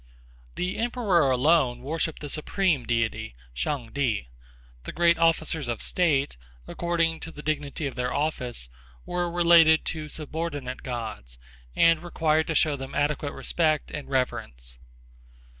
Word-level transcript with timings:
The 0.55 0.77
emperor 0.79 1.29
alone 1.29 1.81
worshipped 1.83 2.21
the 2.21 2.29
supreme 2.29 2.87
deity, 2.87 3.35
Shang 3.53 3.93
Ti; 3.93 4.29
the 4.81 4.91
great 4.91 5.19
officers 5.19 5.67
of 5.67 5.79
state, 5.79 6.37
according 6.67 7.19
to 7.19 7.31
the 7.31 7.43
dignity 7.43 7.85
of 7.85 7.93
their 7.93 8.11
office, 8.11 8.67
were 9.05 9.29
related 9.29 9.85
to 9.93 10.09
subordinate 10.09 10.81
gods 10.81 11.37
and 11.75 12.01
required 12.01 12.47
to 12.47 12.55
show 12.55 12.75
them 12.75 12.95
adequate 12.95 13.33
respect 13.33 13.91
and 13.91 14.09
reverence. 14.09 14.79